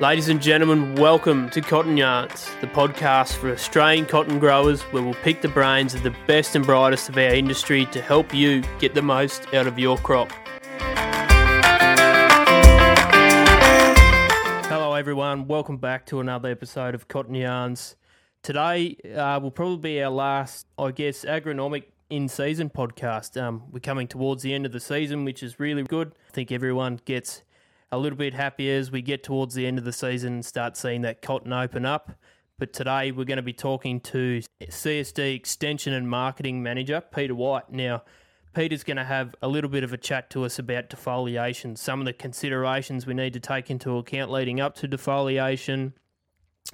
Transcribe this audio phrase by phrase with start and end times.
[0.00, 5.12] Ladies and gentlemen, welcome to Cotton Yarns, the podcast for Australian cotton growers where we'll
[5.12, 8.94] pick the brains of the best and brightest of our industry to help you get
[8.94, 10.30] the most out of your crop.
[14.68, 15.48] Hello, everyone.
[15.48, 17.96] Welcome back to another episode of Cotton Yarns.
[18.44, 23.36] Today uh, will probably be our last, I guess, agronomic in season podcast.
[23.36, 26.12] Um, we're coming towards the end of the season, which is really good.
[26.28, 27.42] I think everyone gets
[27.90, 30.76] a little bit happier as we get towards the end of the season and start
[30.76, 32.12] seeing that cotton open up.
[32.58, 37.70] But today we're going to be talking to CSD Extension and Marketing Manager, Peter White.
[37.70, 38.02] Now,
[38.54, 42.00] Peter's going to have a little bit of a chat to us about defoliation, some
[42.00, 45.92] of the considerations we need to take into account leading up to defoliation,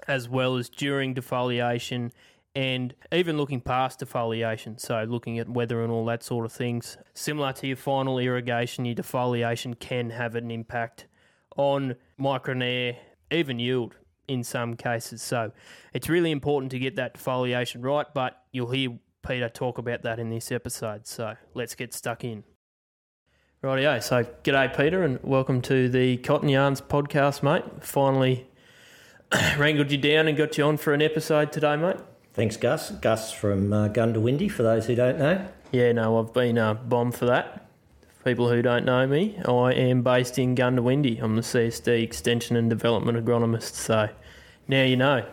[0.09, 2.11] as well as during defoliation,
[2.55, 4.79] and even looking past defoliation.
[4.79, 6.97] So, looking at weather and all that sort of things.
[7.15, 11.06] Similar to your final irrigation, your defoliation can have an impact
[11.56, 12.97] on micronaire,
[13.31, 13.97] even yield
[14.28, 15.20] in some cases.
[15.20, 15.53] So,
[15.93, 20.19] it's really important to get that defoliation right, but you'll hear Peter talk about that
[20.19, 21.06] in this episode.
[21.06, 22.45] So, let's get stuck in.
[23.65, 24.00] Rightio.
[24.03, 27.65] So, g'day, Peter, and welcome to the Cotton Yarns podcast, mate.
[27.81, 28.47] Finally
[29.59, 31.97] wrangled you down and got you on for an episode today, mate.
[32.35, 32.91] Thanks, Gus.
[32.91, 35.47] Gus from uh, Goondiwindi, for those who don't know.
[35.71, 37.69] Yeah, no, I've been uh, bombed for that.
[38.19, 41.23] For people who don't know me, I am based in Goondiwindi.
[41.23, 44.09] I'm the CSD Extension and Development Agronomist, so
[44.67, 45.25] now you know.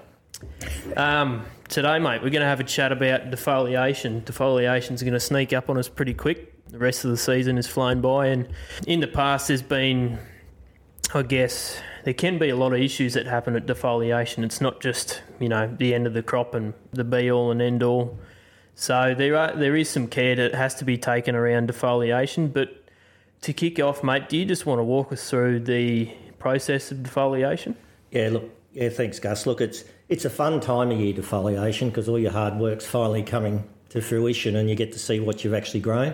[0.96, 4.22] Um, today, mate, we're going to have a chat about defoliation.
[4.22, 6.68] Defoliation's going to sneak up on us pretty quick.
[6.70, 8.48] The rest of the season has flown by, and
[8.86, 10.20] in the past, there's been,
[11.14, 14.44] I guess, there can be a lot of issues that happen at defoliation.
[14.44, 17.62] It's not just you know the end of the crop and the be all and
[17.62, 18.18] end all.
[18.76, 22.52] So there are there is some care that has to be taken around defoliation.
[22.52, 22.70] But
[23.42, 27.00] to kick off, mate, do you just want to walk us through the process of
[27.00, 27.76] defoliation?
[28.12, 29.46] Yeah, look, yeah, thanks, Gus.
[29.46, 33.24] Look, it's it's a fun time of year defoliation because all your hard work's finally
[33.24, 36.14] coming to fruition and you get to see what you've actually grown.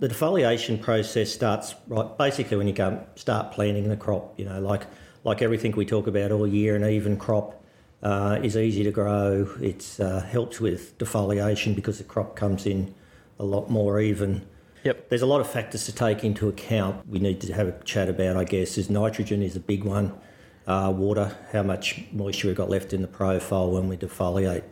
[0.00, 4.32] The defoliation process starts right basically when you go start planting the crop.
[4.38, 4.86] You know, like
[5.24, 7.62] like everything we talk about all year, an even crop
[8.02, 9.46] uh, is easy to grow.
[9.60, 12.94] It uh, helps with defoliation because the crop comes in
[13.38, 14.46] a lot more even.
[14.84, 15.10] Yep.
[15.10, 17.06] There's a lot of factors to take into account.
[17.06, 20.18] We need to have a chat about, I guess, is nitrogen is a big one.
[20.66, 24.62] Uh, water, how much moisture we've got left in the profile when we defoliate.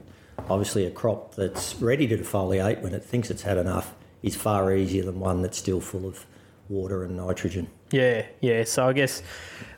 [0.49, 4.75] Obviously, a crop that's ready to defoliate when it thinks it's had enough is far
[4.75, 6.27] easier than one that's still full of
[6.69, 7.69] water and nitrogen.
[7.91, 8.65] Yeah, yeah.
[8.65, 9.23] So I guess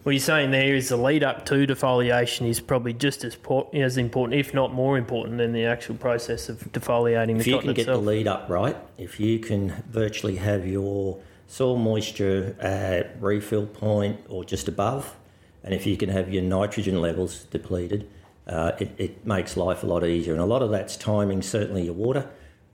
[0.03, 3.37] what you're saying there is the lead up to defoliation is probably just as
[3.73, 7.55] as important, if not more important, than the actual process of defoliating the if you
[7.55, 8.05] cotton can get itself.
[8.05, 14.21] the lead up right, if you can virtually have your soil moisture at refill point
[14.29, 15.17] or just above,
[15.63, 18.09] and if you can have your nitrogen levels depleted,
[18.47, 20.33] uh, it, it makes life a lot easier.
[20.33, 22.29] And a lot of that's timing, certainly your water,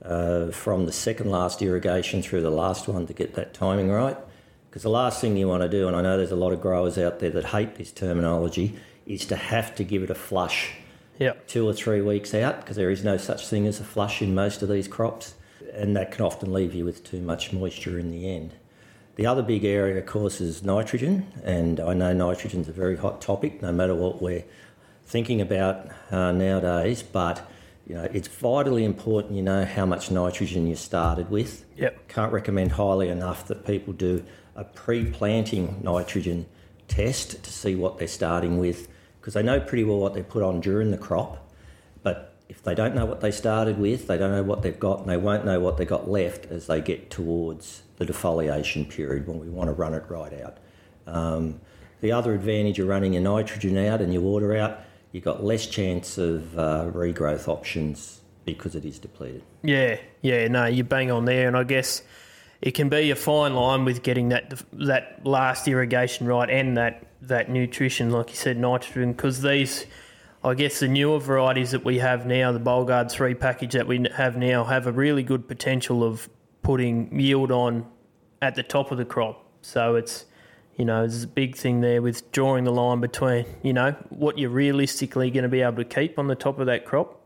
[0.06, 4.16] uh, from the second last irrigation through the last one to get that timing right.
[4.68, 6.60] Because the last thing you want to do, and I know there's a lot of
[6.60, 10.72] growers out there that hate this terminology, is to have to give it a flush
[11.18, 11.46] Yep.
[11.46, 14.34] two or three weeks out because there is no such thing as a flush in
[14.34, 15.34] most of these crops,
[15.72, 18.52] and that can often leave you with too much moisture in the end.
[19.14, 23.22] The other big area, of course, is nitrogen, and I know nitrogen's a very hot
[23.22, 24.44] topic, no matter what we're
[25.06, 27.02] thinking about uh, nowadays.
[27.02, 27.48] But
[27.86, 31.64] you know, it's vitally important you know how much nitrogen you started with.
[31.76, 32.08] Yep.
[32.08, 34.24] Can't recommend highly enough that people do
[34.56, 36.46] a pre-planting nitrogen
[36.88, 38.88] test to see what they're starting with
[39.20, 41.50] because they know pretty well what they put on during the crop.
[42.02, 45.00] But if they don't know what they started with, they don't know what they've got,
[45.00, 49.26] and they won't know what they've got left as they get towards the defoliation period
[49.26, 50.58] when we want to run it right out.
[51.08, 51.60] Um,
[52.00, 54.80] the other advantage of running your nitrogen out and your water out,
[55.16, 59.42] you've got less chance of uh, regrowth options because it is depleted.
[59.62, 62.02] Yeah, yeah, no, you bang on there, and I guess
[62.60, 67.06] it can be a fine line with getting that that last irrigation right and that
[67.22, 69.86] that nutrition, like you said, nitrogen, because these,
[70.44, 74.06] I guess, the newer varieties that we have now, the Bolgard three package that we
[74.14, 76.28] have now, have a really good potential of
[76.62, 77.86] putting yield on
[78.42, 79.42] at the top of the crop.
[79.62, 80.26] So it's
[80.76, 84.38] you know, there's a big thing there with drawing the line between, you know, what
[84.38, 87.22] you're realistically going to be able to keep on the top of that crop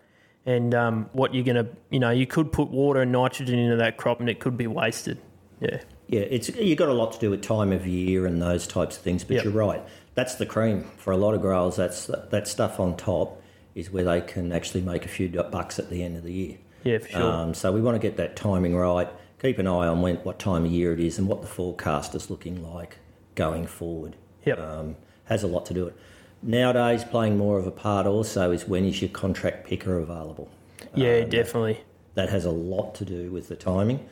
[0.47, 3.76] and um, what you're going to, you know, you could put water and nitrogen into
[3.76, 5.19] that crop and it could be wasted.
[5.61, 5.81] Yeah.
[6.06, 8.97] Yeah, it's you've got a lot to do with time of year and those types
[8.97, 9.23] of things.
[9.23, 9.44] But Yep.
[9.44, 9.82] you're right.
[10.14, 11.76] That's the cream for a lot of growers.
[11.76, 13.41] That's that stuff on top
[13.76, 16.56] is where they can actually make a few bucks at the end of the year.
[16.82, 17.23] Yeah, for sure.
[17.23, 19.08] Um, so we want to get that timing right.
[19.41, 22.14] Keep an eye on when, what time of year it is and what the forecast
[22.17, 22.99] is looking like
[23.40, 24.16] going forward.
[24.44, 24.58] Yep.
[24.58, 26.00] Um, has a lot to do with it.
[26.42, 30.48] Nowadays, playing more of a part also is when is your contract picker available.
[30.94, 31.81] Yeah, definitely.
[32.14, 34.06] That has a lot to do with the timing.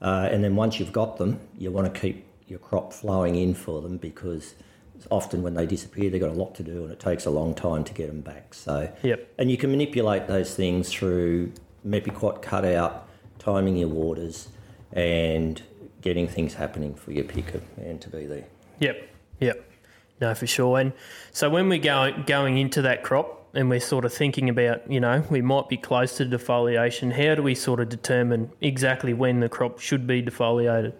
[0.00, 3.54] Uh, and then once you've got them, you want to keep your crop flowing in
[3.54, 4.54] for them because
[5.10, 7.54] often when they disappear, they've got a lot to do and it takes a long
[7.54, 8.54] time to get them back.
[8.54, 9.28] So, Yep.
[9.38, 11.52] and you can manipulate those things through
[11.86, 14.48] Mepiquat cutout, timing your waters,
[14.92, 15.62] and
[16.02, 18.44] getting things happening for your picker and to be there.
[18.80, 19.70] Yep, yep.
[20.20, 20.78] No, for sure.
[20.78, 20.92] And
[21.32, 25.00] so when we're going going into that crop and we're sort of thinking about, you
[25.00, 29.40] know, we might be close to defoliation, how do we sort of determine exactly when
[29.40, 30.92] the crop should be defoliated?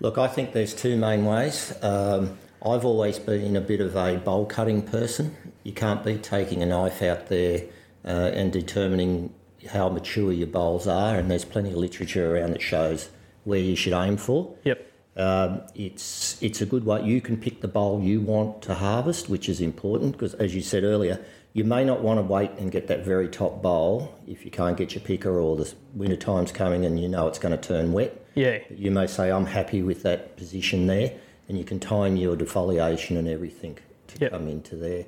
[0.00, 1.72] Look, I think there's two main ways.
[1.82, 5.36] Um, I've always been a bit of a boll cutting person.
[5.64, 7.64] You can't be taking a knife out there
[8.04, 9.32] uh, and determining
[9.70, 13.10] how mature your bolls are, and there's plenty of literature around that shows
[13.44, 14.54] where you should aim for.
[14.64, 14.91] Yep.
[15.14, 17.02] Um, it's it's a good way.
[17.04, 20.62] You can pick the boll you want to harvest, which is important because, as you
[20.62, 21.22] said earlier,
[21.52, 24.76] you may not want to wait and get that very top boll if you can't
[24.76, 27.92] get your picker or the winter time's coming and you know it's going to turn
[27.92, 28.24] wet.
[28.34, 28.60] Yeah.
[28.70, 31.12] You may say, I'm happy with that position there,
[31.48, 34.30] and you can time your defoliation and everything to Yep.
[34.32, 35.04] come into there.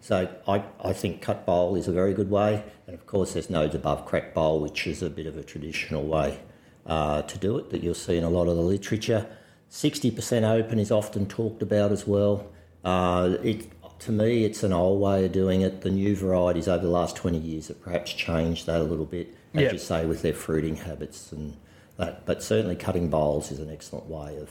[0.00, 3.48] So I, I think cut boll is a very good way, and of course there's
[3.48, 6.40] nodes above crack boll, which is a bit of a traditional way
[6.86, 9.26] uh, to do it that you'll see in a lot of the literature.
[9.74, 12.46] 60% open is often talked about as well.
[12.84, 13.66] Uh, it,
[13.98, 15.80] to me, it's an old way of doing it.
[15.80, 19.34] The new varieties over the last 20 years have perhaps changed that a little bit,
[19.52, 19.72] as Yep.
[19.72, 21.56] you say, with their fruiting habits and
[21.96, 22.24] that.
[22.24, 24.48] But certainly, cutting bolls is an excellent way of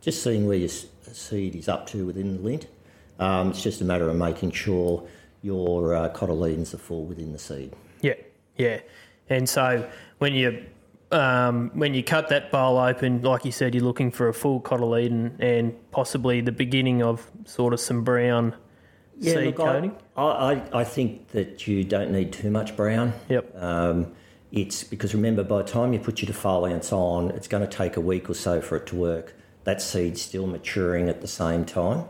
[0.00, 2.66] just seeing where your seed is up to within the lint.
[3.18, 5.06] Um, it's just a matter of making sure
[5.42, 7.74] your uh, cotyledons are full within the seed.
[8.00, 8.14] Yeah,
[8.56, 8.80] yeah.
[9.28, 9.86] And so
[10.16, 10.64] when you
[11.12, 14.60] um, when you cut that boll open, like you said, you're looking for a full
[14.60, 18.54] cotyledon and possibly the beginning of sort of some brown
[19.20, 19.96] seed look, I- coating.
[20.16, 23.12] I, I, I think that you don't need too much brown.
[23.28, 23.62] Yep.
[23.62, 24.12] Um,
[24.50, 27.96] it's because remember, by the time you put your defoliants on, it's going to take
[27.96, 29.34] a week or so for it to work.
[29.64, 32.04] That seed's still maturing at the same time.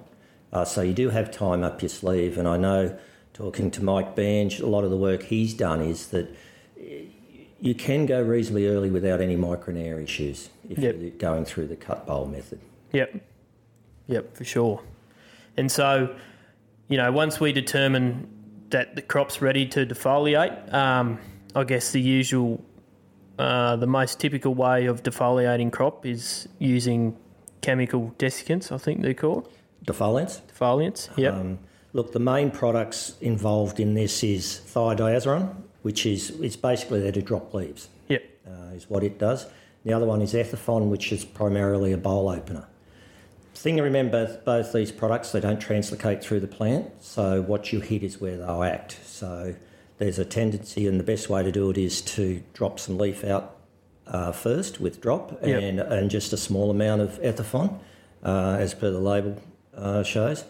[0.52, 2.38] Uh, so you do have time up your sleeve.
[2.38, 2.98] And I know,
[3.32, 6.34] talking to Mike Bange, a lot of the work he's done is that
[7.62, 10.96] you can go reasonably early without any micronaire issues if Yep.
[11.00, 12.58] you're going through the cut boll method.
[12.92, 13.14] Yep.
[14.08, 14.82] Yep, for sure.
[15.56, 16.14] And so,
[16.88, 18.26] you know, once we determine
[18.70, 21.18] that the crop's ready to defoliate, um,
[21.54, 22.62] I guess the usual,
[23.38, 27.16] uh, the most typical way of defoliating crop is using
[27.60, 29.48] chemical desiccants, I think they're called,
[29.86, 30.40] Defoliants?
[30.52, 31.16] defoliants.
[31.16, 31.34] Yep.
[31.34, 31.58] Um,
[31.92, 37.22] look, the main products involved in this is thidiazuron, which is it's basically there to
[37.22, 38.24] drop leaves, yep.
[38.46, 39.46] uh, is what it does.
[39.84, 42.66] The other one is ethephon, which is primarily a boll opener.
[43.54, 47.80] Thing to remember, both these products they don't translocate through the plant, so what you
[47.80, 48.98] hit is where they'll act.
[49.04, 49.54] So
[49.98, 53.22] there's a tendency, and the best way to do it is to Dropp some leaf
[53.24, 53.56] out
[54.06, 55.62] uh, first with drop, Yep.
[55.62, 57.78] and and just a small amount of ethephon,
[58.24, 59.40] uh, as per the label
[59.76, 60.44] uh, shows.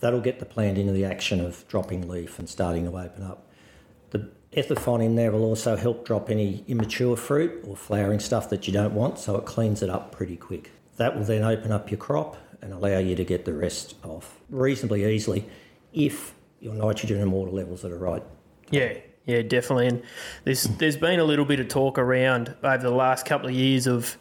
[0.00, 3.47] That'll get the plant into the action of dropping leaf and starting to open up.
[4.50, 8.72] The in there will also help drop any immature fruit or flowering stuff that you
[8.72, 10.70] don't want, so it cleans it up pretty quick.
[10.96, 14.40] That will then open up your crop and allow you to get the rest off
[14.48, 15.48] reasonably easily
[15.92, 18.22] if your nitrogen and water levels are right.
[18.70, 18.94] Yeah,
[19.26, 19.86] yeah, definitely.
[19.86, 20.02] And
[20.44, 23.86] there's there's been a little bit of talk around over the last couple of years
[23.86, 24.16] of,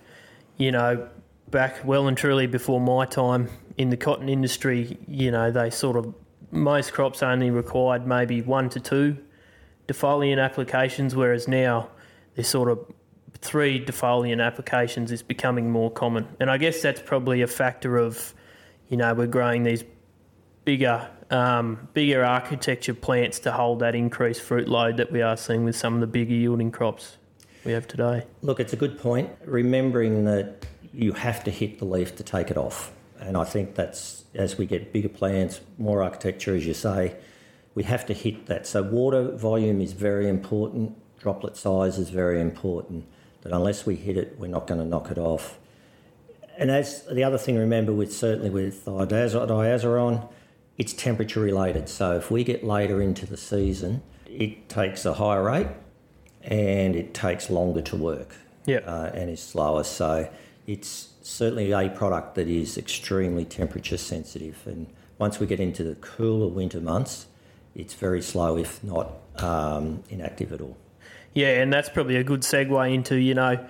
[0.58, 1.08] you know,
[1.50, 5.96] back well and truly before my time in the cotton industry, you know, they sort
[5.96, 6.13] of
[6.51, 9.18] most crops only required maybe one to two
[9.88, 11.89] defoliant applications, whereas now
[12.36, 12.79] there's sort of
[13.39, 16.27] three defoliant applications is becoming more common.
[16.39, 18.34] And I guess that's probably a factor of,
[18.89, 19.84] you know, we're growing these
[20.65, 25.65] bigger um, bigger architecture plants to hold that increased fruit load that we are seeing
[25.65, 27.17] with some of the bigger yielding crops
[27.65, 28.24] we have today.
[28.41, 29.29] Look, it's a good point.
[29.44, 32.91] Remembering that you have to hit the leaf to take it off.
[33.20, 37.15] And I think that's as we get bigger plants, more architecture, as you say,
[37.77, 38.65] we have to hit that.
[38.65, 43.05] So, water volume is very important, droplet size is very important.
[43.43, 45.60] That unless we hit it, we're not going to knock it off.
[46.57, 50.27] And as the other thing, remember with certainly with diazeron,
[50.79, 51.88] it's temperature related.
[51.88, 55.67] So if we get later into the season, it takes a higher rate
[56.41, 58.79] and it takes longer to work Yeah.
[58.88, 59.84] uh, and is slower.
[59.84, 60.27] So
[60.65, 64.65] it's certainly a product that is extremely temperature sensitive.
[64.65, 64.88] And
[65.19, 67.27] once we get into the cooler winter months,
[67.77, 70.75] it's very slow, if not um, inactive at all.
[71.34, 73.65] Yeah, and that's probably a good segue into, you know,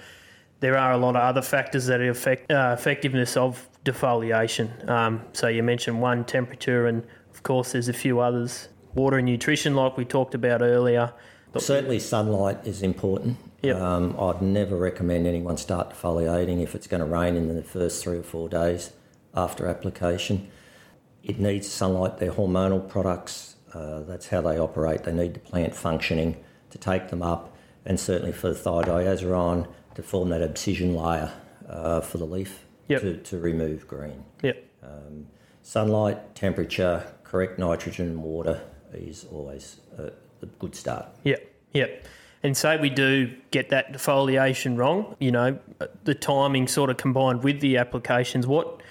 [0.61, 4.87] there are a lot of other factors that affect uh, effectiveness of defoliation.
[4.89, 8.69] Um, so you mentioned one, temperature, and Of course, there's a few others.
[8.95, 11.13] Water and nutrition, like we talked about earlier.
[11.51, 13.37] But Certainly, sunlight is important.
[13.61, 13.75] Yep.
[13.75, 18.03] Um, I'd never recommend anyone start defoliating if it's going to rain in the first
[18.03, 18.93] three or four days
[19.35, 20.49] after application.
[21.23, 22.17] It needs sunlight.
[22.17, 23.56] They're hormonal products.
[23.73, 25.03] Uh, that's how they operate.
[25.03, 26.37] They need the plant functioning
[26.69, 27.55] to take them up,
[27.85, 31.31] and certainly for the thidiazuron to form that abscission layer
[31.69, 33.01] uh, for the leaf Yep.
[33.01, 34.23] to, to remove green.
[34.43, 34.63] Yep.
[35.61, 38.61] Sunlight, temperature, correct nitrogen and water
[38.93, 41.07] is always a, a good start.
[41.25, 42.05] Yep, yep.
[42.41, 45.59] And say we do get that defoliation wrong, you know,
[46.05, 48.81] the timing sort of combined with the applications, what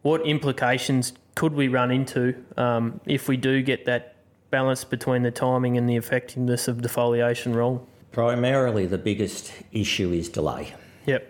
[0.00, 4.13] what implications could we run into um, if we do get that
[4.54, 7.84] balance between the timing and the effectiveness of defoliation wrong?
[8.12, 10.74] Primarily, the biggest issue is delay.
[11.06, 11.22] Yep,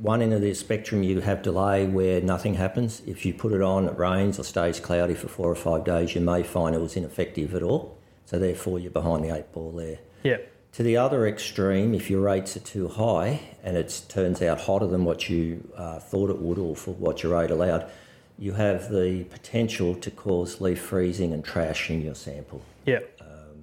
[0.00, 3.02] One end of the spectrum, you have delay where nothing happens.
[3.04, 6.14] If you put it on, it rains or stays cloudy for four or five days,
[6.14, 7.98] you may find it was ineffective at all.
[8.24, 9.98] So, therefore, you're behind the eight ball there.
[10.22, 14.60] yep, To the other extreme, if your rates are too high and it turns out
[14.62, 17.90] hotter than what you uh, thought it would or for what your rate allowed,
[18.38, 22.62] you have the potential to cause leaf freezing and trash in your sample.
[22.86, 23.20] yep,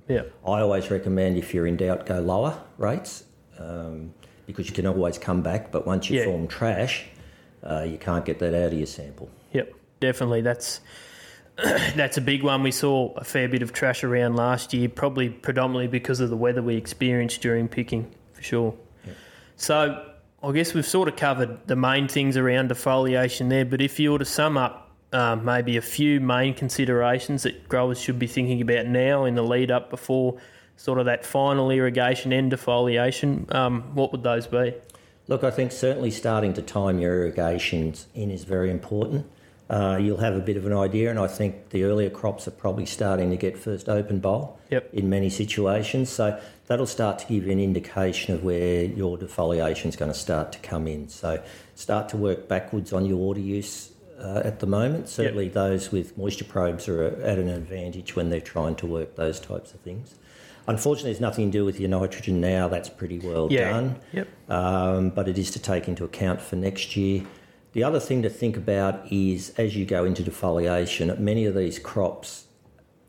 [0.07, 3.23] yep, I always recommend if you're in doubt, go lower rates
[3.57, 4.13] um,
[4.45, 5.71] because you can always come back.
[5.71, 6.25] But once you Yeah.
[6.25, 7.05] form trash,
[7.63, 9.29] uh, you can't get that out of your sample.
[9.53, 9.71] yep.
[10.01, 10.81] Definitely, that's
[11.95, 12.61] that's a big one.
[12.63, 16.35] We saw a fair bit of trash around last year, probably predominantly because of the
[16.35, 18.73] weather we experienced during picking, for sure.
[19.55, 20.05] So
[20.45, 24.11] I guess we've sort of covered the main things around defoliation there, but if you
[24.11, 28.61] were to sum up um, maybe a few main considerations that growers should be thinking
[28.61, 30.37] about now in the lead up before
[30.77, 34.75] sort of that final irrigation and defoliation, um, what would those be?
[35.27, 39.25] Look, I think certainly starting to time your irrigations in is very important.
[39.69, 42.51] Uh, you'll have a bit of an idea, and I think the earlier crops are
[42.51, 44.89] probably starting to get first open boll Yep.
[44.93, 46.09] in many situations.
[46.09, 50.17] So that'll start to give you an indication of where your defoliation is going to
[50.17, 51.09] start to come in.
[51.09, 51.41] So
[51.73, 55.09] start to work backwards on your water use uh, at the moment.
[55.09, 59.39] Certainly, those with moisture probes are at an advantage when they're trying to work those
[59.39, 60.13] types of things.
[60.67, 62.67] Unfortunately, there's nothing to do with your nitrogen now.
[62.67, 63.71] That's pretty well Yeah.
[63.71, 64.27] done Yep.
[64.49, 67.23] um, but it is to take into account for next year.
[67.75, 71.77] The other thing to think about is as you go into defoliation, many of these
[71.77, 72.45] crops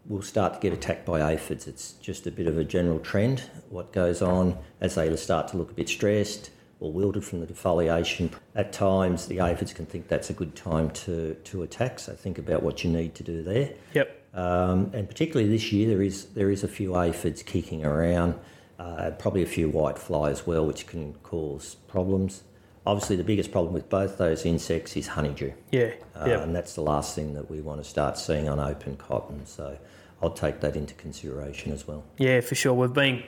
[0.06, 1.68] will start to get attacked by aphids.
[1.68, 3.48] It's just a bit of a general trend.
[3.70, 7.46] What goes on as they start to look a bit stressed or wilted from the
[7.46, 12.00] defoliation, at times the aphids can think that's a good time to, to attack.
[12.00, 13.72] So think about what you need to do there.
[13.94, 14.20] Yep.
[14.34, 18.34] Um, and particularly this year, there is there is a few aphids kicking around,
[18.80, 22.42] uh, probably a few white fly as well, which can cause problems.
[22.86, 25.90] Obviously, the biggest problem with both those insects is honeydew, Yeah.
[26.14, 26.42] uh, yep.
[26.42, 29.44] and that's the last thing that we want to start seeing on open cotton.
[29.44, 29.76] So
[30.22, 32.04] I'll take that into consideration as well.
[32.16, 32.74] Yeah, for sure.
[32.74, 33.24] We've been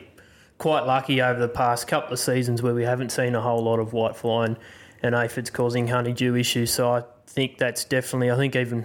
[0.58, 3.80] quite lucky over the past couple of seasons where we haven't seen a whole lot
[3.80, 4.56] of white fly and,
[5.02, 6.72] and aphids causing honeydew issues.
[6.72, 8.84] So I think that's definitely, I think even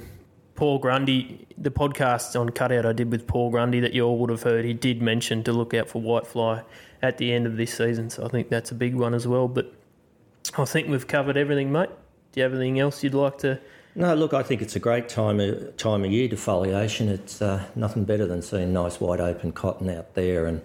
[0.55, 4.29] Paul Grundy, the podcast on Cutout I did with Paul Grundy that you all would
[4.31, 6.63] have heard, he did mention to look out for white fly
[7.01, 8.09] at the end of this season.
[8.09, 9.47] So I think that's a big one as well.
[9.47, 9.73] But
[10.57, 11.89] I think we've covered everything, mate.
[12.31, 13.59] Do you have anything else you'd like to?
[13.95, 17.07] No, look, I think it's a great time of, time of year defoliation.
[17.09, 20.61] It's uh, nothing better than seeing nice wide open cotton out there and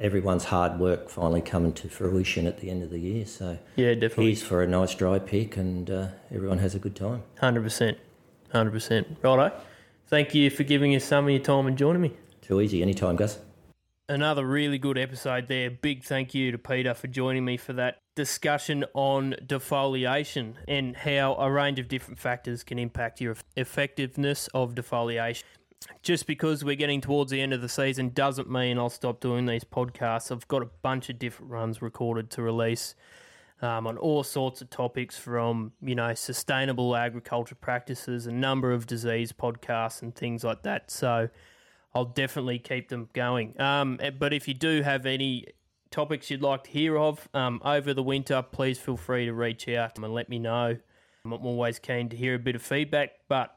[0.00, 3.24] everyone's hard work finally coming to fruition at the end of the year.
[3.24, 4.26] So Yeah, definitely.
[4.26, 7.22] here's for a nice dry pick and uh, everyone has a good time.
[7.38, 7.98] Hundred percent,
[8.52, 9.16] hundred percent.
[9.22, 9.52] Righto.
[10.08, 12.12] Thank you for giving us some of your time and joining me.
[12.42, 13.38] Too easy, anytime, Gus.
[14.08, 15.70] Another really good episode there.
[15.70, 21.34] Big thank you to Peter for joining me for that discussion on defoliation and how
[21.36, 25.44] a range of different factors can impact your effectiveness of defoliation.
[26.02, 29.46] Just because we're getting towards the end of the season doesn't mean I'll stop doing
[29.46, 30.32] these podcasts.
[30.32, 32.96] I've got a bunch of different runs recorded to release
[33.60, 38.86] um, on all sorts of topics from, you know, sustainable agriculture practices, a number of
[38.86, 40.90] disease podcasts and things like that.
[40.90, 41.28] So
[41.94, 43.60] I'll definitely keep them going.
[43.60, 45.46] Um, eh, but if you do have any
[45.90, 49.68] topics you'd like to hear of um, over the winter, please feel free to reach
[49.68, 50.76] out and let me know.
[51.24, 53.56] I'm always keen to hear a bit of feedback, but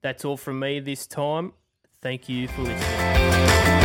[0.00, 1.52] that's all from me this time.
[2.00, 3.83] Thank you for listening.